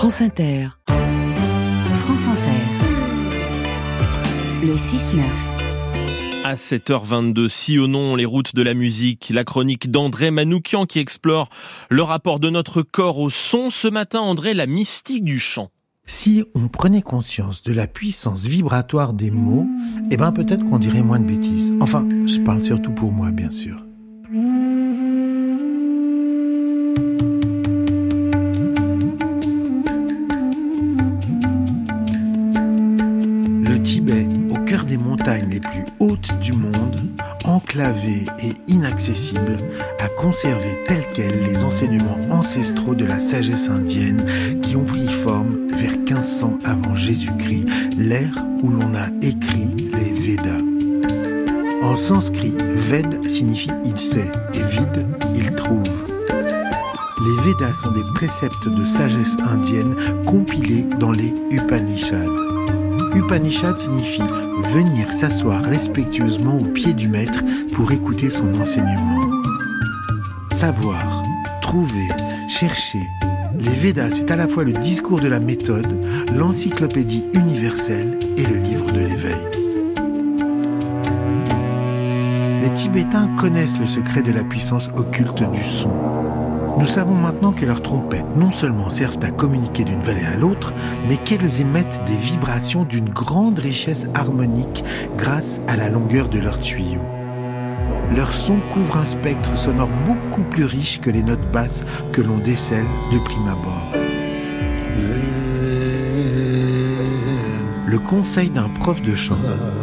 France 0.00 0.22
Inter. 0.22 0.68
France 0.86 2.26
Inter. 2.26 2.62
Le 4.62 4.74
6-9. 4.74 5.20
À 6.42 6.54
7h22, 6.54 7.48
sillonnons 7.48 8.16
les 8.16 8.24
routes 8.24 8.54
de 8.54 8.62
la 8.62 8.72
musique, 8.72 9.28
la 9.28 9.44
chronique 9.44 9.90
d'André 9.90 10.30
Manoukian 10.30 10.86
qui 10.86 11.00
explore 11.00 11.50
le 11.90 12.00
rapport 12.00 12.40
de 12.40 12.48
notre 12.48 12.80
corps 12.80 13.18
au 13.18 13.28
son. 13.28 13.68
Ce 13.68 13.88
matin, 13.88 14.20
André, 14.20 14.54
la 14.54 14.64
mystique 14.64 15.22
du 15.22 15.38
chant. 15.38 15.68
Si 16.06 16.44
on 16.54 16.68
prenait 16.68 17.02
conscience 17.02 17.62
de 17.62 17.74
la 17.74 17.86
puissance 17.86 18.46
vibratoire 18.46 19.12
des 19.12 19.30
mots, 19.30 19.66
eh 20.10 20.16
ben 20.16 20.32
peut-être 20.32 20.64
qu'on 20.64 20.78
dirait 20.78 21.02
moins 21.02 21.20
de 21.20 21.26
bêtises. 21.26 21.74
Enfin, 21.78 22.08
je 22.26 22.38
parle 22.38 22.62
surtout 22.62 22.92
pour 22.92 23.12
moi, 23.12 23.30
bien 23.32 23.50
sûr. 23.50 23.84
Plus 35.60 35.84
hautes 35.98 36.38
du 36.40 36.52
monde, 36.52 37.00
enclavé 37.44 38.24
et 38.42 38.54
inaccessible, 38.72 39.56
a 39.98 40.08
conservé 40.08 40.78
tels 40.86 41.06
quels 41.14 41.42
les 41.44 41.64
enseignements 41.64 42.18
ancestraux 42.30 42.94
de 42.94 43.04
la 43.04 43.20
sagesse 43.20 43.68
indienne 43.68 44.60
qui 44.62 44.76
ont 44.76 44.84
pris 44.84 45.06
forme 45.06 45.68
vers 45.74 45.92
1500 45.92 46.58
avant 46.64 46.94
Jésus-Christ, 46.94 47.66
l'ère 47.98 48.46
où 48.62 48.70
l'on 48.70 48.94
a 48.94 49.08
écrit 49.22 49.68
les 49.78 50.12
Védas. 50.20 50.60
En 51.82 51.96
sanskrit, 51.96 52.54
Ved 52.58 53.24
signifie 53.28 53.70
il 53.84 53.98
sait 53.98 54.30
et 54.54 54.62
vide, 54.70 55.06
il 55.34 55.50
trouve. 55.52 55.82
Les 56.28 57.42
Védas 57.42 57.74
sont 57.74 57.92
des 57.92 58.04
préceptes 58.14 58.68
de 58.68 58.86
sagesse 58.86 59.36
indienne 59.40 59.94
compilés 60.26 60.86
dans 60.98 61.12
les 61.12 61.34
Upanishads. 61.50 62.59
Upanishad 63.14 63.78
signifie 63.78 64.22
venir 64.72 65.12
s'asseoir 65.12 65.62
respectueusement 65.62 66.58
au 66.58 66.64
pied 66.64 66.92
du 66.92 67.08
maître 67.08 67.42
pour 67.74 67.90
écouter 67.92 68.30
son 68.30 68.54
enseignement. 68.60 69.20
Savoir, 70.52 71.22
trouver, 71.60 72.08
chercher. 72.48 73.00
Les 73.58 73.70
Védas, 73.70 74.10
c'est 74.12 74.30
à 74.30 74.36
la 74.36 74.48
fois 74.48 74.64
le 74.64 74.72
discours 74.72 75.20
de 75.20 75.28
la 75.28 75.40
méthode, 75.40 75.88
l'encyclopédie 76.36 77.24
universelle 77.34 78.18
et 78.36 78.46
le 78.46 78.56
livre 78.56 78.90
de 78.92 79.00
l'éveil. 79.00 79.50
Les 82.62 82.72
Tibétains 82.74 83.28
connaissent 83.36 83.78
le 83.78 83.86
secret 83.86 84.22
de 84.22 84.32
la 84.32 84.44
puissance 84.44 84.90
occulte 84.96 85.42
du 85.50 85.62
son. 85.62 86.19
Nous 86.78 86.86
savons 86.86 87.14
maintenant 87.14 87.52
que 87.52 87.66
leurs 87.66 87.82
trompettes 87.82 88.36
non 88.36 88.50
seulement 88.50 88.90
servent 88.90 89.22
à 89.22 89.30
communiquer 89.30 89.84
d'une 89.84 90.02
vallée 90.02 90.24
à 90.24 90.36
l'autre, 90.36 90.72
mais 91.08 91.16
qu'elles 91.16 91.60
émettent 91.60 92.02
des 92.06 92.16
vibrations 92.16 92.84
d'une 92.84 93.08
grande 93.08 93.58
richesse 93.58 94.06
harmonique 94.14 94.84
grâce 95.16 95.60
à 95.68 95.76
la 95.76 95.88
longueur 95.88 96.28
de 96.28 96.38
leurs 96.38 96.60
tuyaux. 96.60 97.04
Leur 98.16 98.32
son 98.32 98.56
couvre 98.72 98.96
un 98.96 99.04
spectre 99.04 99.56
sonore 99.56 99.90
beaucoup 100.06 100.42
plus 100.42 100.64
riche 100.64 101.00
que 101.00 101.10
les 101.10 101.22
notes 101.22 101.52
basses 101.52 101.84
que 102.12 102.22
l'on 102.22 102.38
décèle 102.38 102.86
de 103.12 103.18
prime 103.18 103.48
abord. 103.48 104.00
Le 107.86 107.98
conseil 107.98 108.50
d'un 108.50 108.68
prof 108.68 109.00
de 109.02 109.14
chant, 109.14 109.38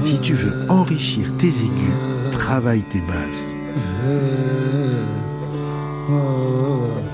si 0.00 0.18
tu 0.20 0.34
veux 0.34 0.70
enrichir 0.70 1.36
tes 1.38 1.48
aigus, 1.48 2.32
travaille 2.32 2.82
tes 2.82 3.00
basses. 3.00 3.54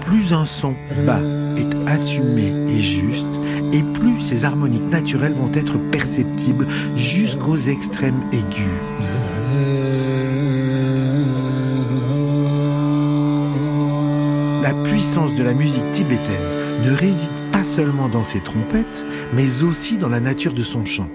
Plus 0.00 0.32
un 0.32 0.44
son 0.44 0.74
bas 1.06 1.20
est 1.56 1.88
assumé 1.88 2.52
et 2.68 2.80
juste, 2.80 3.27
et 3.72 3.82
plus 3.82 4.22
ses 4.22 4.44
harmoniques 4.44 4.91
naturelles 4.91 5.34
vont 5.34 5.50
être 5.52 5.78
perceptibles 5.91 6.66
jusqu'aux 6.96 7.56
extrêmes 7.56 8.22
aigus. 8.32 8.66
La 14.62 14.75
puissance 14.84 15.34
de 15.34 15.42
la 15.42 15.54
musique 15.54 15.92
tibétaine 15.92 16.84
ne 16.84 16.92
réside 16.92 17.28
pas 17.53 17.65
seulement 17.65 18.09
dans 18.09 18.25
ses 18.25 18.41
trompettes, 18.41 19.06
mais 19.32 19.62
aussi 19.62 19.98
dans 19.98 20.09
la 20.09 20.20
nature 20.20 20.53
de 20.53 20.62
son 20.62 20.84
chant. 20.84 21.09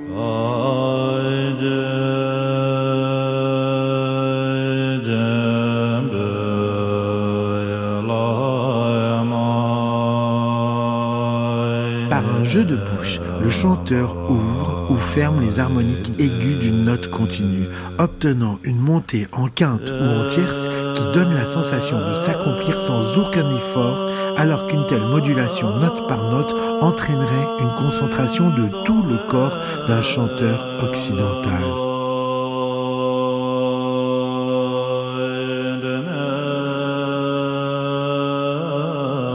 Jeu 12.44 12.64
de 12.64 12.76
bouche, 12.76 13.20
le 13.42 13.50
chanteur 13.50 14.16
ouvre 14.30 14.88
ou 14.90 14.96
ferme 14.96 15.42
les 15.42 15.60
harmoniques 15.60 16.12
aiguës 16.20 16.60
d'une 16.60 16.84
note 16.84 17.10
continue, 17.10 17.68
obtenant 18.00 18.60
une 18.64 18.80
montée 18.80 19.28
en 19.32 19.48
quinte 19.48 19.92
ou 19.92 20.04
en 20.04 20.28
tierce 20.28 20.68
qui 20.96 21.04
donne 21.14 21.34
la 21.34 21.46
sensation 21.46 21.98
de 22.10 22.16
s'accomplir 22.16 22.80
sans 22.82 23.18
aucun 23.18 23.50
effort, 23.56 24.10
alors 24.38 24.68
qu'une 24.68 24.86
telle 24.88 25.04
modulation 25.04 25.78
note 25.78 26.08
par 26.08 26.32
note 26.32 26.56
entraînerait 26.82 27.48
une 27.60 27.74
concentration 27.76 28.50
de 28.50 28.70
tout 28.84 29.04
le 29.04 29.18
corps 29.28 29.58
d'un 29.88 30.02
chanteur 30.02 30.66
occidental. 30.82 31.64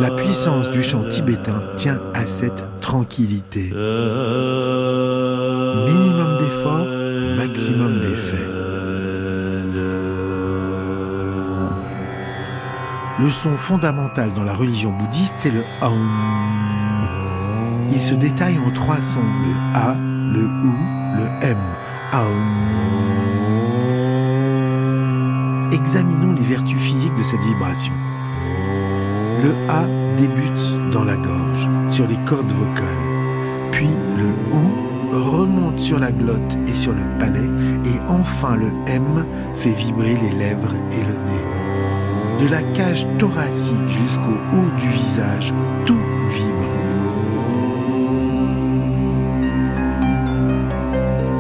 La 0.01 0.11
puissance 0.11 0.71
du 0.71 0.83
chant 0.83 1.05
tibétain 1.05 1.63
tient 1.77 2.01
à 2.15 2.25
cette 2.27 2.63
tranquillité. 2.89 3.65
Minimum 5.89 6.39
d'effort, 6.39 6.87
maximum 7.37 8.01
d'effet. 8.01 8.49
Le 13.21 13.29
son 13.29 13.59
fondamental 13.59 14.31
dans 14.35 14.45
la 14.45 14.55
religion 14.55 14.91
bouddhiste, 14.91 15.35
c'est 15.37 15.51
le 15.51 15.65
Aum. 15.83 16.09
Il 17.91 18.01
se 18.01 18.15
détaille 18.15 18.59
en 18.67 18.71
trois 18.71 19.03
sons, 19.03 19.21
le 19.21 19.53
A, 19.79 19.95
le 20.33 20.45
OU, 20.45 20.75
le 21.19 21.27
M. 21.47 21.59
Aum. 22.15 22.49
Examinons 25.73 26.33
les 26.33 26.45
vertus 26.45 26.79
physiques 26.79 27.17
de 27.19 27.23
cette 27.23 27.43
vibration. 27.43 27.93
Le 29.45 29.53
A 29.69 29.85
débute 30.17 30.91
dans 30.91 31.05
la 31.05 31.17
gorge, 31.17 31.58
sur 31.91 32.07
les 32.07 32.17
cordes 32.27 32.53
vocales. 32.53 32.87
Puis 33.73 33.89
le 34.17 34.29
OU 34.55 35.23
remonte 35.23 35.81
sur 35.81 35.99
la 35.99 36.13
glotte 36.13 36.59
et 36.67 36.75
sur 36.75 36.93
le 36.93 37.03
palais. 37.19 37.51
Et 37.85 38.01
enfin 38.09 38.57
le 38.57 38.69
M 38.87 39.25
fait 39.57 39.75
vibrer 39.75 40.17
les 40.23 40.37
lèvres 40.37 40.75
et 40.93 41.01
le 41.01 41.13
nez. 41.13 42.45
De 42.45 42.51
la 42.51 42.63
cage 42.77 43.07
thoracique 43.19 43.89
jusqu'au 43.89 44.39
haut 44.53 44.81
du 44.81 44.89
visage, 44.89 45.53
tout 45.87 45.99
vibre. 46.31 46.59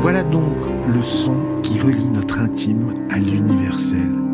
Voilà 0.00 0.22
donc 0.22 0.56
le 0.88 1.02
son 1.02 1.36
qui 1.62 1.78
relie 1.80 2.08
notre 2.08 2.40
intime 2.40 2.94
à 3.10 3.18
l'universel. 3.18 4.27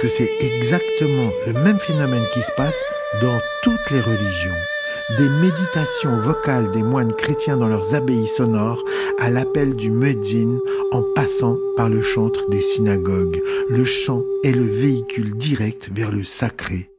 Que 0.00 0.08
c'est 0.08 0.30
exactement 0.40 1.30
le 1.46 1.52
même 1.52 1.78
phénomène 1.78 2.24
qui 2.32 2.40
se 2.40 2.52
passe 2.56 2.82
dans 3.20 3.38
toutes 3.62 3.90
les 3.90 4.00
religions. 4.00 4.54
Des 5.18 5.28
méditations 5.28 6.20
vocales 6.20 6.70
des 6.70 6.82
moines 6.82 7.12
chrétiens 7.12 7.56
dans 7.56 7.68
leurs 7.68 7.94
abbayes 7.94 8.26
sonores 8.26 8.82
à 9.18 9.30
l'appel 9.30 9.74
du 9.74 9.90
muezzin 9.90 10.58
en 10.92 11.02
passant 11.14 11.58
par 11.76 11.88
le 11.88 12.02
chantre 12.02 12.48
des 12.48 12.60
synagogues. 12.60 13.42
Le 13.68 13.84
chant 13.84 14.24
est 14.42 14.52
le 14.52 14.64
véhicule 14.64 15.36
direct 15.36 15.90
vers 15.92 16.10
le 16.10 16.24
sacré. 16.24 16.89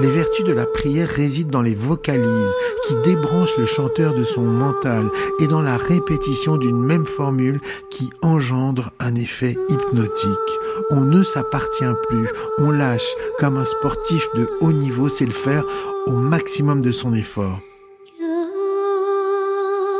Les 0.00 0.10
vertus 0.12 0.44
de 0.44 0.52
la 0.52 0.64
prière 0.64 1.08
résident 1.08 1.50
dans 1.50 1.62
les 1.62 1.74
vocalises 1.74 2.54
qui 2.86 2.94
débranchent 3.02 3.56
le 3.58 3.66
chanteur 3.66 4.14
de 4.14 4.22
son 4.22 4.42
mental 4.42 5.10
et 5.40 5.48
dans 5.48 5.60
la 5.60 5.76
répétition 5.76 6.56
d'une 6.56 6.80
même 6.80 7.04
formule 7.04 7.60
qui 7.90 8.10
engendre 8.22 8.92
un 9.00 9.16
effet 9.16 9.56
hypnotique. 9.68 10.30
On 10.90 11.00
ne 11.00 11.24
s'appartient 11.24 11.84
plus, 12.08 12.28
on 12.58 12.70
lâche 12.70 13.12
comme 13.40 13.56
un 13.56 13.64
sportif 13.64 14.24
de 14.36 14.48
haut 14.60 14.72
niveau 14.72 15.08
sait 15.08 15.26
le 15.26 15.32
faire 15.32 15.64
au 16.06 16.12
maximum 16.12 16.80
de 16.80 16.92
son 16.92 17.12
effort. 17.12 17.58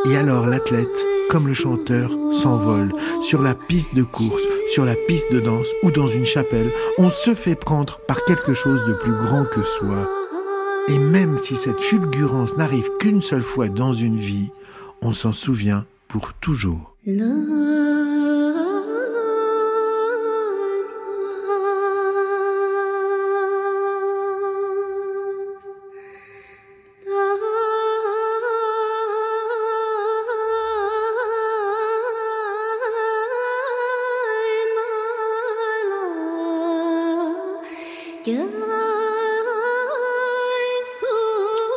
Et 0.08 0.16
alors 0.16 0.46
l'athlète, 0.46 1.06
comme 1.28 1.48
le 1.48 1.54
chanteur, 1.54 2.10
s'envole 2.30 2.92
sur 3.20 3.42
la 3.42 3.54
piste 3.54 3.96
de 3.96 4.04
course, 4.04 4.42
sur 4.70 4.84
la 4.84 4.94
piste 4.94 5.32
de 5.32 5.40
danse 5.40 5.68
ou 5.82 5.90
dans 5.90 6.08
une 6.08 6.24
chapelle. 6.24 6.70
On 6.98 7.10
se 7.10 7.34
fait 7.34 7.54
prendre 7.54 8.00
par 8.06 8.24
quelque 8.24 8.54
chose 8.54 8.86
de 8.86 8.94
plus 8.94 9.12
grand 9.12 9.44
que 9.44 9.62
soi. 9.64 10.08
Et 10.88 10.98
même 10.98 11.38
si 11.38 11.56
cette 11.56 11.80
fulgurance 11.80 12.56
n'arrive 12.56 12.88
qu'une 12.98 13.22
seule 13.22 13.42
fois 13.42 13.68
dans 13.68 13.92
une 13.92 14.18
vie, 14.18 14.50
on 15.02 15.12
s'en 15.12 15.32
souvient 15.32 15.84
pour 16.08 16.32
toujours. 16.34 16.94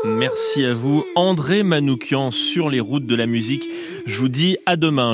Merci 0.04 0.66
à 0.66 0.74
vous, 0.74 1.06
André 1.16 1.64
Manoukian, 1.64 2.32
sur 2.32 2.70
les 2.70 2.80
routes 2.80 3.06
de 3.06 3.16
la 3.16 3.26
musique. 3.26 3.70
Je 4.06 4.18
vous 4.20 4.30
dis 4.30 4.58
à 4.66 4.76
demain. 4.76 5.10